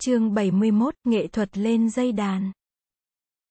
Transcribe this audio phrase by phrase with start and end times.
[0.00, 2.52] Chương 71, nghệ thuật lên dây đàn.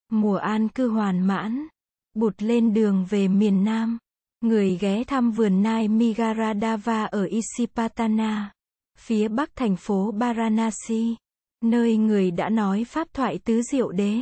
[0.10, 1.68] Mùa an cư hoàn mãn,
[2.14, 3.98] bụt lên đường về miền Nam.
[4.42, 8.52] Người ghé thăm vườn nai Migaradava ở Isipatana,
[9.00, 11.16] phía bắc thành phố Varanasi,
[11.64, 14.22] nơi người đã nói pháp thoại tứ diệu đế,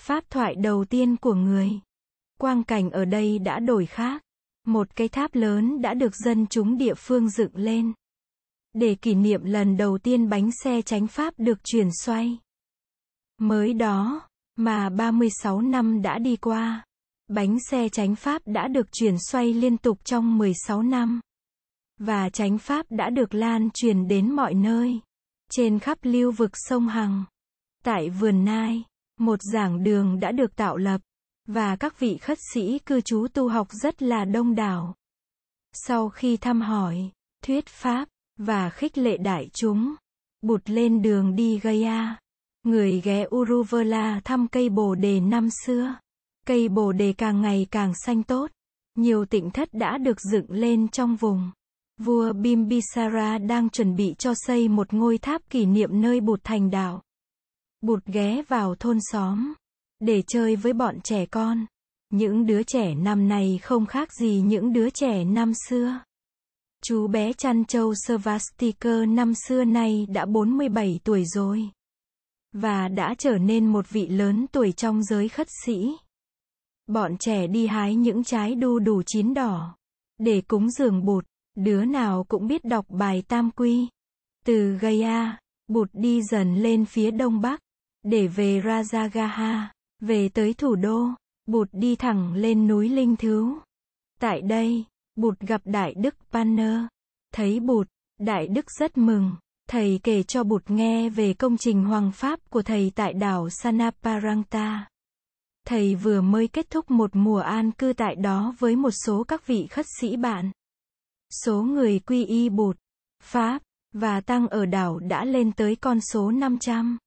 [0.00, 1.70] pháp thoại đầu tiên của người.
[2.38, 4.22] Quang cảnh ở đây đã đổi khác.
[4.66, 7.92] Một cái tháp lớn đã được dân chúng địa phương dựng lên
[8.72, 12.38] để kỷ niệm lần đầu tiên bánh xe chánh pháp được chuyển xoay.
[13.38, 16.84] Mới đó, mà 36 năm đã đi qua,
[17.28, 21.20] bánh xe chánh pháp đã được chuyển xoay liên tục trong 16 năm.
[21.98, 25.00] Và chánh pháp đã được lan truyền đến mọi nơi,
[25.50, 27.24] trên khắp lưu vực sông Hằng.
[27.84, 28.84] Tại vườn Nai,
[29.18, 31.00] một giảng đường đã được tạo lập,
[31.46, 34.94] và các vị khất sĩ cư trú tu học rất là đông đảo.
[35.72, 37.10] Sau khi thăm hỏi,
[37.44, 39.94] thuyết pháp, và khích lệ đại chúng.
[40.42, 42.16] Bụt lên đường đi Gaya.
[42.62, 45.94] Người ghé Uruvela thăm cây bồ đề năm xưa.
[46.46, 48.50] Cây bồ đề càng ngày càng xanh tốt.
[48.94, 51.50] Nhiều tịnh thất đã được dựng lên trong vùng.
[51.98, 56.70] Vua Bimbisara đang chuẩn bị cho xây một ngôi tháp kỷ niệm nơi Bụt thành
[56.70, 57.02] đạo.
[57.80, 59.54] Bụt ghé vào thôn xóm
[60.00, 61.66] để chơi với bọn trẻ con.
[62.10, 65.98] Những đứa trẻ năm nay không khác gì những đứa trẻ năm xưa.
[66.84, 71.70] Chú bé chăn trâu Svastiker năm xưa nay đã 47 tuổi rồi.
[72.52, 75.96] Và đã trở nên một vị lớn tuổi trong giới khất sĩ.
[76.86, 79.76] Bọn trẻ đi hái những trái đu đủ chín đỏ.
[80.18, 81.24] Để cúng dường bụt,
[81.56, 83.88] đứa nào cũng biết đọc bài tam quy.
[84.44, 87.60] Từ Gaya, bụt đi dần lên phía đông bắc.
[88.02, 89.62] Để về Rajagaha,
[90.00, 91.08] về tới thủ đô,
[91.46, 93.58] bụt đi thẳng lên núi Linh Thứu.
[94.20, 94.84] Tại đây,
[95.18, 96.80] Bụt gặp Đại Đức Panner.
[97.34, 97.88] Thấy Bụt,
[98.20, 99.32] Đại Đức rất mừng.
[99.68, 104.88] Thầy kể cho Bụt nghe về công trình hoàng pháp của thầy tại đảo Sanaparanta.
[105.66, 109.46] Thầy vừa mới kết thúc một mùa an cư tại đó với một số các
[109.46, 110.50] vị khất sĩ bạn.
[111.44, 112.76] Số người quy y Bụt,
[113.22, 116.98] Pháp, và Tăng ở đảo đã lên tới con số 500.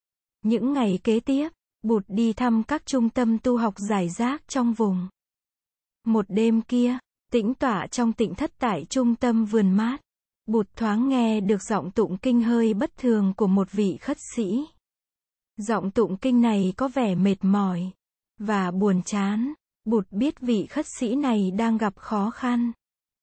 [0.41, 1.49] Những ngày kế tiếp,
[1.83, 5.07] Bụt đi thăm các trung tâm tu học giải rác trong vùng.
[6.05, 6.97] Một đêm kia,
[7.31, 10.01] Tĩnh tọa trong tịnh thất tại trung tâm vườn mát.
[10.45, 14.65] Bụt thoáng nghe được giọng tụng kinh hơi bất thường của một vị khất sĩ.
[15.57, 17.91] Giọng tụng kinh này có vẻ mệt mỏi
[18.39, 19.53] và buồn chán.
[19.85, 22.71] Bụt biết vị khất sĩ này đang gặp khó khăn.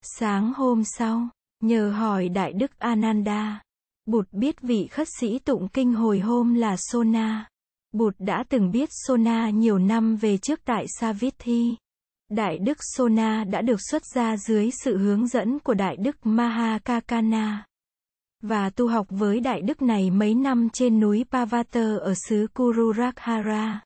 [0.02, 1.28] Sáng hôm sau,
[1.60, 3.62] nhờ hỏi Đại Đức Ananda,
[4.06, 7.48] Bụt biết vị khất sĩ tụng kinh hồi hôm là Sona.
[7.92, 11.76] Bụt đã từng biết Sona nhiều năm về trước tại Savithi.
[12.28, 17.64] Đại Đức Sona đã được xuất gia dưới sự hướng dẫn của Đại Đức Mahakakana
[18.42, 23.80] và tu học với Đại Đức này mấy năm trên núi Pavatar ở xứ Kururakhara.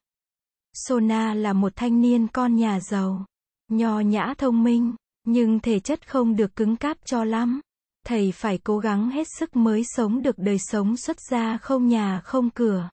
[0.72, 3.26] Sona là một thanh niên con nhà giàu,
[3.69, 4.94] nho nhã thông minh,
[5.25, 7.60] nhưng thể chất không được cứng cáp cho lắm.
[8.06, 12.20] Thầy phải cố gắng hết sức mới sống được đời sống xuất gia không nhà
[12.25, 12.88] không cửa.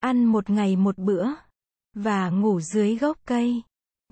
[0.00, 1.26] Ăn một ngày một bữa,
[1.94, 3.62] và ngủ dưới gốc cây.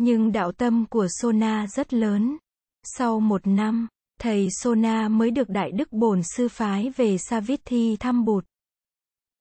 [0.05, 2.37] Nhưng đạo tâm của Sona rất lớn.
[2.83, 3.89] Sau một năm,
[4.21, 8.45] thầy Sona mới được Đại Đức Bổn Sư Phái về Savithi thăm Bụt.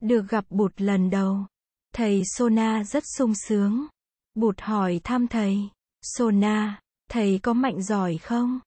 [0.02, 1.46] Được gặp Bụt lần đầu,
[1.94, 3.88] thầy Sona rất sung sướng.
[4.36, 5.70] Bụt hỏi thăm thầy,
[6.02, 8.60] Sona, thầy có mạnh giỏi không?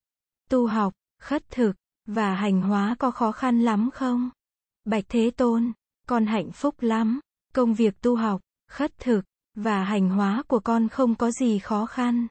[0.50, 1.72] Tu học, khất thực,
[2.06, 4.30] và hành hóa có khó khăn lắm không?
[4.84, 5.72] Bạch Thế Tôn,
[6.06, 7.20] con hạnh phúc lắm,
[7.52, 11.86] công việc tu học, khất thực, và hành hóa của con không có gì khó
[11.86, 12.26] khăn.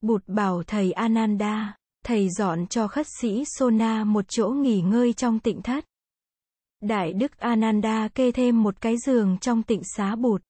[0.00, 5.38] Bụt bảo thầy Ananda, thầy dọn cho khất sĩ Sona một chỗ nghỉ ngơi trong
[5.38, 5.84] tịnh thất.
[6.80, 10.42] Đại đức Ananda kê thêm một cái giường trong tịnh xá Bụt.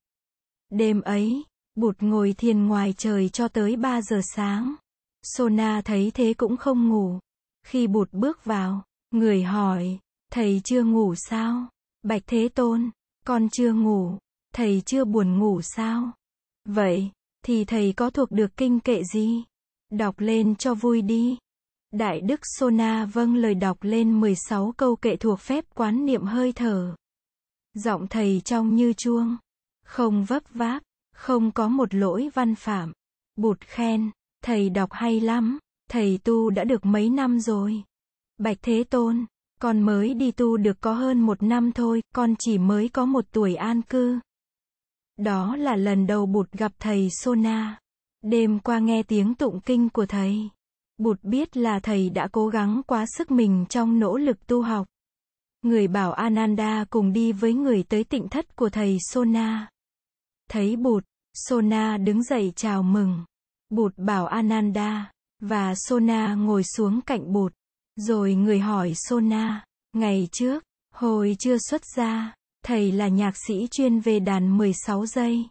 [0.70, 4.74] Đêm ấy, Bụt ngồi thiền ngoài trời cho tới 3 giờ sáng.
[5.22, 7.18] Sona thấy thế cũng không ngủ.
[7.66, 9.98] Khi Bụt bước vào, người hỏi,
[10.32, 11.66] thầy chưa ngủ sao?
[12.02, 12.90] Bạch Thế Tôn,
[13.26, 14.18] con chưa ngủ.
[14.54, 16.12] Thầy chưa buồn ngủ sao?
[16.68, 17.10] Vậy,
[17.44, 19.44] thì thầy có thuộc được kinh kệ gì?
[19.90, 21.38] Đọc lên cho vui đi.
[21.92, 26.52] Đại Đức Sona vâng lời đọc lên 16 câu kệ thuộc phép quán niệm hơi
[26.52, 26.94] thở.
[27.74, 29.36] Giọng thầy trong như chuông.
[29.86, 30.82] Không vấp váp,
[31.14, 32.92] không có một lỗi văn phạm.
[33.36, 34.10] Bụt khen,
[34.44, 35.58] thầy đọc hay lắm,
[35.90, 37.82] thầy tu đã được mấy năm rồi.
[38.38, 39.24] Bạch Thế Tôn,
[39.60, 43.24] con mới đi tu được có hơn một năm thôi, con chỉ mới có một
[43.32, 44.18] tuổi an cư.
[45.16, 47.78] Đó là lần đầu Bụt gặp thầy Sona.
[48.22, 50.48] Đêm qua nghe tiếng tụng kinh của thầy.
[50.98, 54.86] Bụt biết là thầy đã cố gắng quá sức mình trong nỗ lực tu học.
[55.62, 59.68] người bảo Ananda cùng đi với người tới tịnh thất của thầy Sona.
[60.50, 63.24] Thấy Bụt, Sona đứng dậy chào mừng.
[63.70, 67.52] Bụt bảo Ananda, và Sona ngồi xuống cạnh Bụt.
[67.96, 70.64] Rồi người hỏi Sona, ngày trước,
[70.94, 72.34] hồi chưa xuất gia,
[72.64, 75.44] thầy là nhạc sĩ chuyên về đàn 16 giây.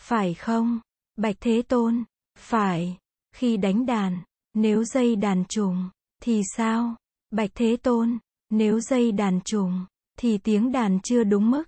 [0.00, 0.80] Phải không?
[1.16, 2.04] Bạch Thế Tôn,
[2.38, 2.98] phải.
[3.36, 4.18] Khi đánh đàn,
[4.54, 5.90] nếu dây đàn trùng,
[6.22, 6.96] thì sao?
[7.30, 8.18] Bạch Thế Tôn,
[8.50, 9.86] nếu dây đàn trùng,
[10.18, 11.64] thì tiếng đàn chưa đúng mức.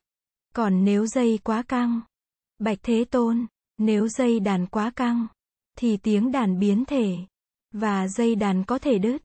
[0.54, 2.00] Còn nếu dây quá căng,
[2.58, 3.46] Bạch Thế Tôn,
[3.78, 5.26] nếu dây đàn quá căng,
[5.78, 7.16] thì tiếng đàn biến thể,
[7.72, 9.22] và dây đàn có thể đứt.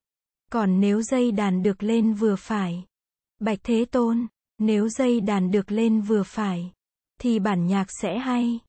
[0.52, 2.86] Còn nếu dây đàn được lên vừa phải,
[3.40, 4.28] Bạch Thế Tôn,
[4.62, 6.72] nếu dây đàn được lên vừa phải,
[7.22, 8.60] thì bản nhạc sẽ hay.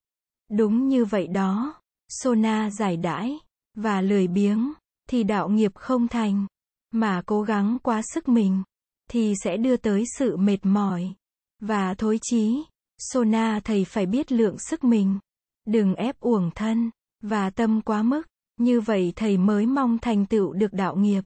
[0.51, 1.75] Đúng như vậy đó,
[2.09, 3.39] Sona giải đãi,
[3.75, 4.73] và lười biếng,
[5.09, 6.47] thì đạo nghiệp không thành,
[6.91, 8.63] mà cố gắng quá sức mình,
[9.11, 11.15] thì sẽ đưa tới sự mệt mỏi,
[11.61, 12.63] và thối chí.
[12.99, 15.19] Sona thầy phải biết lượng sức mình,
[15.67, 16.91] đừng ép uổng thân,
[17.23, 18.23] và tâm quá mức,
[18.57, 21.25] như vậy thầy mới mong thành tựu được đạo nghiệp.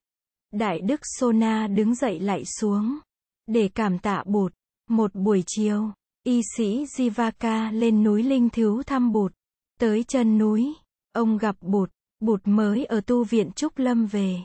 [0.53, 2.99] Đại đức Sona đứng dậy lại xuống,
[3.47, 4.53] để cảm tạ Bụt.
[4.91, 5.93] Một buổi chiều,
[6.25, 9.33] y sĩ Jivaka lên núi Linh Thiếu thăm Bụt.
[9.81, 10.75] Tới chân núi,
[11.13, 11.91] ông gặp Bụt,
[12.21, 14.37] Bụt mới ở tu viện Trúc Lâm về.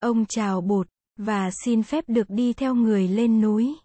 [0.00, 3.76] Ông chào Bụt, và xin phép được đi theo người lên núi.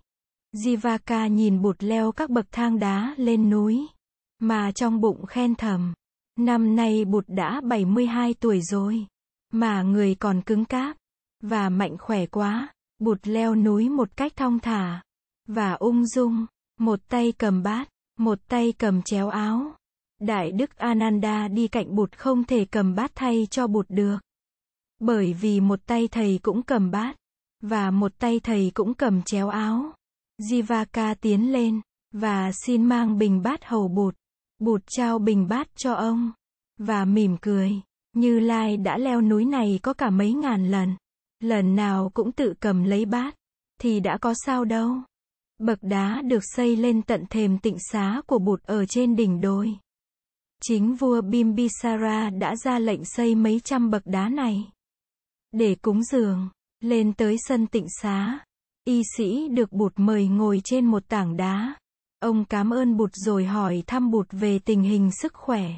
[0.55, 3.87] Jivaka nhìn Bụt leo các bậc thang đá lên núi,
[4.39, 5.93] mà trong bụng khen thầm.
[6.39, 9.05] Năm nay Bụt đã 72 tuổi rồi,
[9.53, 10.97] mà người còn cứng cáp,
[11.43, 12.73] và mạnh khỏe quá.
[12.99, 15.01] Bụt leo núi một cách thong thả,
[15.47, 16.45] và ung dung,
[16.79, 19.75] một tay cầm bát, một tay cầm chéo áo.
[20.19, 24.17] Đại đức Ananda đi cạnh Bụt không thể cầm bát thay cho Bụt được.
[24.99, 27.15] Bởi vì một tay thầy cũng cầm bát,
[27.61, 29.93] và một tay thầy cũng cầm chéo áo.
[30.41, 31.81] Jivaka tiến lên,
[32.11, 34.15] và xin mang bình bát hầu Bụt.
[34.59, 36.31] Bụt trao bình bát cho ông,
[36.77, 37.71] và mỉm cười.
[38.15, 40.95] Như Lai đã leo núi này có cả mấy ngàn lần.
[41.39, 43.35] Lần nào cũng tự cầm lấy bát,
[43.81, 44.97] thì đã có sao đâu.
[45.57, 49.77] Bậc đá được xây lên tận thềm tịnh xá của Bụt ở trên đỉnh đồi.
[50.61, 54.71] Chính vua Bimbisara đã ra lệnh xây mấy trăm bậc đá này.
[55.51, 56.49] Để cúng dường,
[56.79, 58.39] lên tới sân tịnh xá.
[58.85, 61.75] Y sĩ được Bụt mời ngồi trên một tảng đá.
[62.19, 65.71] Ông cảm ơn Bụt rồi hỏi thăm Bụt về tình hình sức khỏe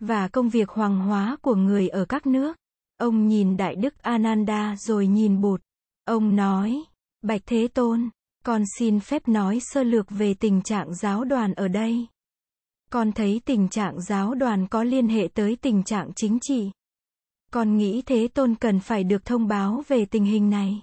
[0.00, 2.56] và công việc hoàng hóa của người ở các nước.
[3.00, 5.60] Ông nhìn Đại Đức Ananda rồi nhìn Bụt.
[6.04, 6.84] Ông nói,
[7.22, 8.10] Bạch Thế Tôn,
[8.44, 12.06] con xin phép nói sơ lược về tình trạng giáo đoàn ở đây.
[12.90, 16.70] Con thấy tình trạng giáo đoàn có liên hệ tới tình trạng chính trị.
[17.52, 20.82] Con nghĩ Thế Tôn cần phải được thông báo về tình hình này.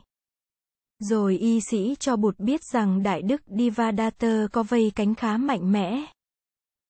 [0.99, 5.71] Rồi y sĩ cho Bụt biết rằng Đại Đức Divadatta có vây cánh khá mạnh
[5.71, 6.05] mẽ.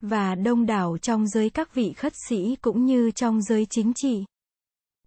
[0.02, 4.26] Và đông đảo trong giới các vị khất sĩ cũng như trong giới chính trị.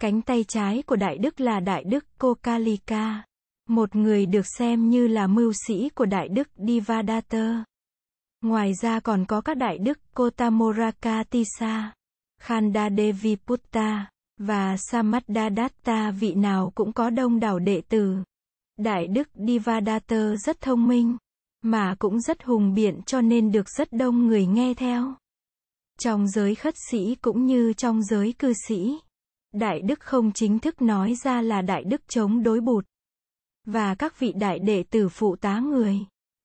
[0.00, 3.22] Cánh tay trái của Đại Đức là Đại Đức Kokalika,
[3.68, 7.64] một người được xem như là mưu sĩ của Đại Đức Divadatta.
[8.42, 11.92] Ngoài ra còn có các Đại Đức Kotamorakatisa,
[12.42, 18.16] Khanda Devi Putta, và Samadadatta vị nào cũng có đông đảo đệ tử.
[18.78, 21.16] Đại Đức Divadatta rất thông minh,
[21.62, 25.14] mà cũng rất hùng biện cho nên được rất đông người nghe theo.
[25.98, 28.98] Trong giới khất sĩ cũng như trong giới cư sĩ.
[29.52, 32.84] Đại Đức không chính thức nói ra là Đại Đức chống đối bụt.
[33.66, 35.98] Và các vị đại đệ tử phụ tá người.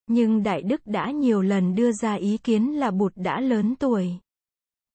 [0.08, 4.10] Nhưng Đại Đức đã nhiều lần đưa ra ý kiến là bụt đã lớn tuổi.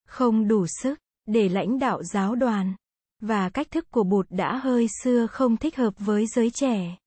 [0.07, 2.75] Không đủ sức, để lãnh đạo giáo đoàn.
[3.21, 6.97] Và cách thức của bụt đã hơi xưa không thích hợp với giới trẻ.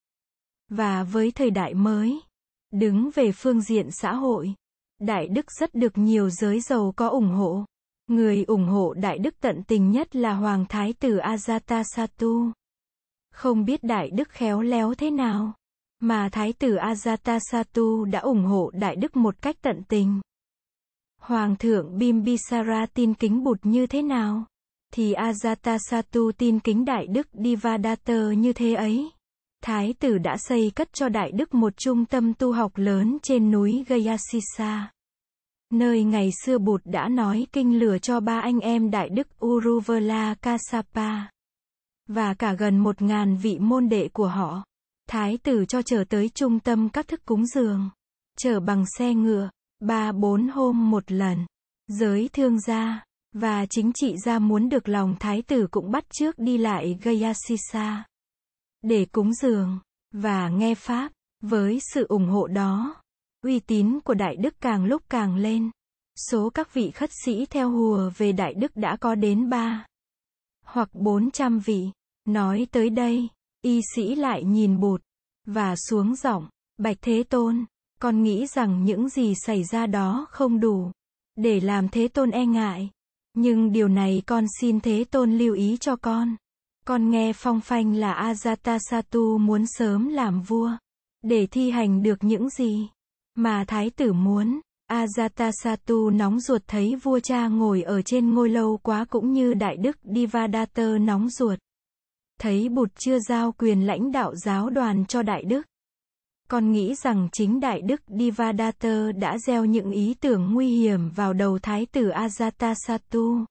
[0.69, 2.21] Và với thời đại mới.
[2.71, 4.55] Đứng về phương diện xã hội.
[5.01, 7.65] Đại Đức rất được nhiều giới giàu có ủng hộ.
[8.07, 12.51] Người ủng hộ Đại Đức tận tình nhất là Hoàng Thái tử Ajatasattu.
[13.33, 15.53] Không biết Đại Đức khéo léo thế nào,
[16.01, 20.21] mà Thái tử Ajatasattu đã ủng hộ Đại Đức một cách tận tình.
[21.21, 24.45] Hoàng thượng Bimbisara tin kính Bụt như thế nào,
[24.93, 29.11] thì Ajatasattu tin kính Đại Đức Divadatta như thế ấy.
[29.63, 33.51] Thái tử đã xây cất cho Đại Đức một trung tâm tu học lớn trên
[33.51, 34.94] núi Gayasisa
[35.79, 40.35] nơi ngày xưa Bụt đã nói kinh lửa cho ba anh em Đại Đức Uruvela
[40.35, 41.31] Kasapa,
[42.09, 44.65] và cả gần một ngàn vị môn đệ của họ.
[45.09, 47.91] Thái tử cho trở tới trung tâm các thức cúng dường,
[48.39, 49.51] chở bằng xe ngựa,
[49.81, 51.47] ba bốn hôm một lần.
[51.89, 56.39] Giới thương gia, và chính trị gia muốn được lòng thái tử cũng bắt trước
[56.39, 58.05] đi lại Gayasisa.
[58.83, 59.79] Để cúng dường,
[60.13, 61.13] và nghe Pháp,
[61.47, 62.95] Với sự ủng hộ đó,
[63.45, 65.71] uy tín của Đại Đức càng lúc càng lên.
[66.31, 69.87] Số các vị khất sĩ theo hùa về Đại Đức đã có đến ba
[70.67, 71.91] hoặc bốn trăm vị.
[72.25, 73.29] Nói tới đây,
[73.63, 75.03] y sĩ lại nhìn bụt,
[75.47, 76.49] và xuống giọng,
[76.79, 77.65] Bạch Thế Tôn,
[78.01, 80.93] con nghĩ rằng những gì xảy ra đó không đủ,
[81.37, 82.91] để làm Thế Tôn e ngại.
[83.35, 86.37] Nhưng điều này con xin Thế Tôn lưu ý cho con.
[86.87, 90.71] Con nghe phong phanh là Ajatasattu muốn sớm làm vua,
[91.23, 92.89] để thi hành được những gì
[93.35, 94.61] mà thái tử muốn.
[94.91, 99.77] Ajatasattu nóng ruột thấy vua cha ngồi ở trên ngôi lâu quá cũng như đại
[99.77, 101.59] đức Divadatta nóng ruột.
[102.41, 105.67] Thấy bụt chưa giao quyền lãnh đạo giáo đoàn cho đại đức.
[106.49, 111.33] còn nghĩ rằng chính đại đức Divadatta đã gieo những ý tưởng nguy hiểm vào
[111.33, 113.45] đầu thái tử Ajatasattu.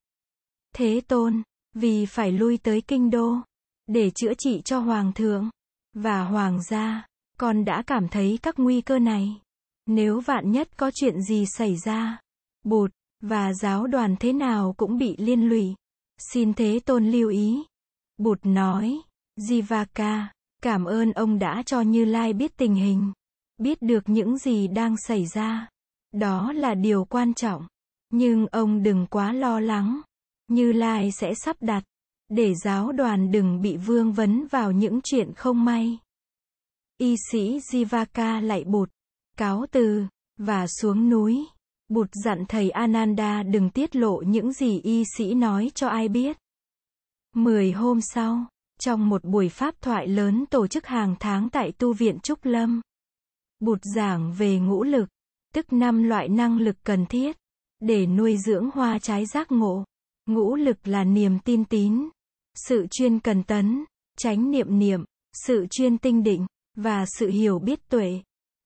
[0.75, 1.41] Thế tôn,
[1.75, 3.35] vì phải lui tới kinh đô,
[3.87, 5.49] để chữa trị cho hoàng thượng,
[5.93, 9.42] và hoàng gia, con đã cảm thấy các nguy cơ này.
[9.85, 12.19] Nếu vạn nhất có chuyện gì xảy ra,
[12.63, 15.75] bụt, và giáo đoàn thế nào cũng bị liên lụy.
[16.31, 17.63] Xin Thế Tôn lưu ý.
[18.17, 18.97] Bụt nói,
[19.39, 20.25] Jivaka,
[20.61, 23.13] cảm ơn ông đã cho Như Lai biết tình hình,
[23.57, 25.69] biết được những gì đang xảy ra.
[26.11, 27.67] Đó là điều quan trọng.
[28.09, 30.01] Nhưng ông đừng quá lo lắng.
[30.47, 31.83] Như Lai sẽ sắp đặt,
[32.29, 35.99] để giáo đoàn đừng bị vương vấn vào những chuyện không may.
[36.97, 38.89] Y sĩ Jivaka lại bụt,
[39.37, 40.05] cáo từ,
[40.37, 41.45] và xuống núi.
[41.89, 46.37] Bụt dặn thầy Ananda đừng tiết lộ những gì y sĩ nói cho ai biết.
[47.35, 48.45] Mười hôm sau,
[48.79, 52.81] trong một buổi pháp thoại lớn tổ chức hàng tháng tại tu viện Trúc Lâm,
[53.63, 55.09] Bụt giảng về ngũ lực,
[55.53, 57.37] tức năm loại năng lực cần thiết,
[57.79, 59.83] để nuôi dưỡng hoa trái giác ngộ.
[60.25, 62.09] Ngũ lực là niềm tin tín,
[62.67, 63.85] sự chuyên cần tấn,
[64.17, 65.03] tránh niệm niệm,
[65.45, 68.21] sự chuyên tinh định, và sự hiểu biết tuệ.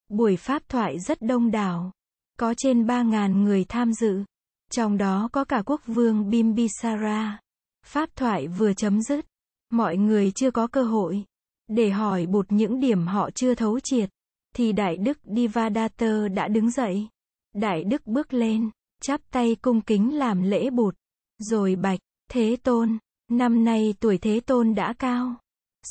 [0.10, 1.92] Buổi pháp thoại rất đông đảo.
[2.40, 4.24] Có trên 3.000 người tham dự.
[4.72, 7.40] Trong đó có cả quốc vương Bimbisara.
[7.86, 9.26] Pháp thoại vừa chấm dứt.
[9.70, 11.26] Mọi người chưa có cơ hội
[11.68, 14.10] để hỏi bụt những điểm họ chưa thấu triệt.
[14.56, 17.08] Thì Đại Đức Divadatta đã đứng dậy.
[17.54, 18.70] Đại Đức bước lên,
[19.02, 20.96] chắp tay cung kính làm lễ bụt.
[21.40, 22.00] Rồi bạch,
[22.30, 22.98] Thế Tôn,
[23.32, 25.36] năm nay tuổi Thế Tôn đã cao.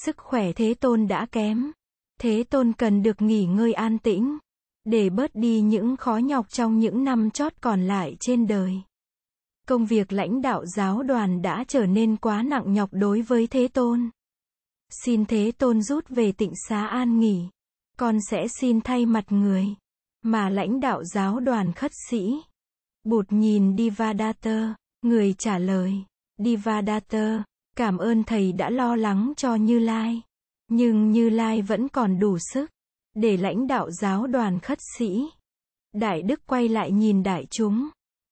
[0.04, 1.72] Sức khỏe Thế Tôn đã kém.
[2.20, 4.38] Thế Tôn cần được nghỉ ngơi an tĩnh,
[4.84, 8.74] để bớt đi những khó nhọc trong những năm chót còn lại trên đời.
[9.68, 13.68] Công việc lãnh đạo giáo đoàn đã trở nên quá nặng nhọc đối với Thế
[13.68, 14.10] Tôn.
[15.04, 17.48] Xin Thế Tôn rút về tịnh xá an nghỉ.
[17.98, 19.66] Con sẽ xin thay mặt người,
[20.22, 22.42] mà lãnh đạo giáo đoàn khất sĩ.
[23.04, 25.94] Bụt nhìn Divadatta, người trả lời.
[26.38, 27.44] Divadatta,
[27.76, 30.22] cảm ơn thầy đã lo lắng cho Như Lai.
[30.68, 32.70] Nhưng Như Lai vẫn còn đủ sức
[33.14, 35.30] để lãnh đạo giáo đoàn khất sĩ.
[35.92, 37.88] Đại Đức quay lại nhìn đại chúng.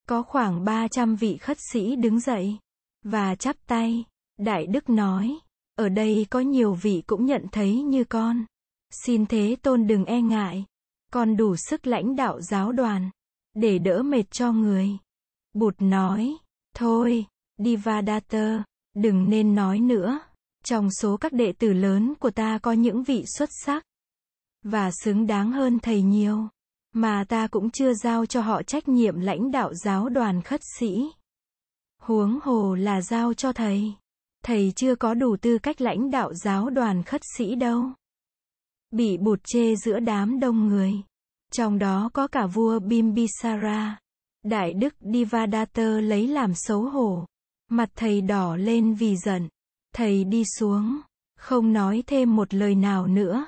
[0.09, 2.59] Có khoảng 300 vị khất sĩ đứng dậy
[3.05, 4.05] và chắp tay.
[4.38, 5.38] Đại Đức nói,
[5.76, 8.45] ở đây có nhiều vị cũng nhận thấy như con.
[8.91, 10.64] Xin Thế Tôn đừng e ngại.
[11.12, 13.11] Con đủ sức lãnh đạo giáo đoàn
[13.55, 14.88] để đỡ mệt cho người.
[15.53, 16.37] Bụt nói,
[16.75, 17.26] thôi,
[17.59, 18.64] Divadatta,
[18.95, 20.21] đừng nên nói nữa.
[20.64, 23.85] Trong số các đệ tử lớn của ta có những vị xuất sắc
[24.62, 26.49] và xứng đáng hơn thầy nhiều,
[26.92, 31.11] mà ta cũng chưa giao cho họ trách nhiệm lãnh đạo giáo đoàn khất sĩ.
[32.02, 33.92] Huống hồ là giao cho thầy.
[34.44, 37.85] Thầy chưa có đủ tư cách lãnh đạo giáo đoàn khất sĩ đâu.
[38.90, 40.92] Bị bụt chê giữa đám đông người.
[41.52, 43.99] Trong đó có cả vua Bimbisara.
[44.42, 47.26] Đại đức Divadatta lấy làm xấu hổ.
[47.71, 49.49] Mặt thầy đỏ lên vì giận.
[49.95, 51.01] Thầy đi xuống,
[51.37, 53.47] không nói thêm một lời nào nữa.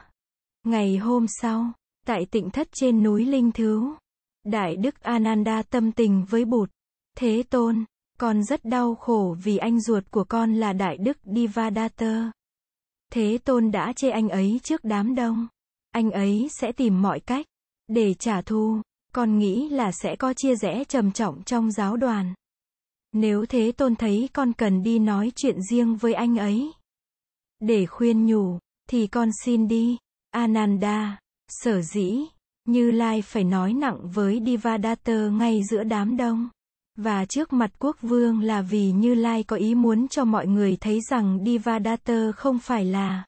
[0.65, 1.73] Ngày hôm sau,
[2.07, 3.95] tại tịnh thất trên núi Linh Thứ,
[4.45, 6.71] Đại Đức Ananda tâm tình với Bụt.
[7.17, 7.85] Thế Tôn,
[8.19, 12.33] con rất đau khổ vì anh ruột của con là Đại Đức Divadatta.
[13.13, 15.47] Thế Tôn đã chê anh ấy trước đám đông.
[15.91, 17.47] Anh ấy sẽ tìm mọi cách
[17.89, 18.81] để trả thù.
[19.13, 22.35] Con nghĩ là sẽ có chia rẽ trầm trọng trong giáo đoàn.
[23.19, 26.73] Nếu thế tôn thấy con cần đi nói chuyện riêng với anh ấy.
[27.61, 28.59] Để khuyên nhủ,
[28.91, 29.97] thì con xin đi.
[30.31, 31.19] Ananda,
[31.49, 32.19] sở dĩ,
[32.65, 36.49] Như Lai phải nói nặng với Divadatta ngay giữa đám đông.
[36.97, 40.77] Và trước mặt quốc vương là vì Như Lai có ý muốn cho mọi người
[40.81, 43.25] thấy rằng Divadatta không phải là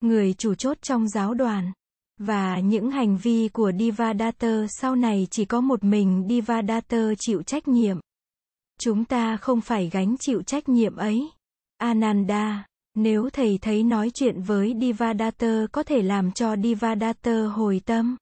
[0.00, 1.72] người chủ chốt trong giáo đoàn.
[2.18, 7.68] Và những hành vi của Divadatta sau này chỉ có một mình Divadatta chịu trách
[7.68, 7.98] nhiệm.
[8.80, 11.30] Chúng ta không phải gánh chịu trách nhiệm ấy.
[11.76, 18.16] Ananda, Nếu thầy thấy nói chuyện với Divadatta có thể làm cho Divadatta hồi tâm,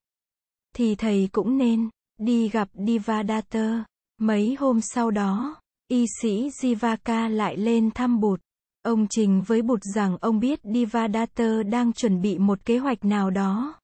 [0.76, 3.84] thì thầy cũng nên đi gặp Divadatta.
[4.18, 8.40] Mấy hôm sau đó, y sĩ Jivaka lại lên thăm Bụt.
[8.82, 13.30] Ông trình với Bụt rằng ông biết Divadatta đang chuẩn bị một kế hoạch nào
[13.30, 13.74] đó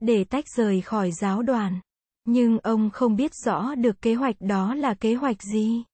[0.00, 1.80] để tách rời khỏi giáo đoàn.
[2.24, 5.84] Nhưng ông không biết rõ được kế hoạch đó là kế hoạch gì.